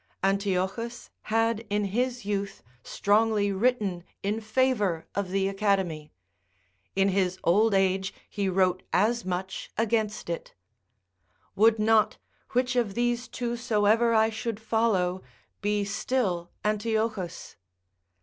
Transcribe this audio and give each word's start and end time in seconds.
Antiochus 0.23 1.11
had 1.29 1.59
in 1.69 1.83
his 1.85 2.25
youth 2.25 2.63
strongly 2.81 3.51
written 3.51 4.03
in 4.23 4.41
favour 4.41 5.05
of 5.13 5.29
the 5.29 5.47
Academy; 5.47 6.11
in 6.95 7.09
his 7.09 7.37
old 7.43 7.75
age 7.75 8.11
he 8.27 8.49
wrote 8.49 8.81
as 8.91 9.23
much 9.23 9.69
against 9.77 10.27
it; 10.27 10.55
would 11.55 11.77
not, 11.77 12.17
which 12.53 12.75
of 12.75 12.95
these 12.95 13.27
two 13.27 13.55
soever 13.55 14.11
I 14.15 14.31
should 14.31 14.59
follow, 14.59 15.21
be 15.61 15.85
still 15.85 16.49
Antiochus? 16.65 17.55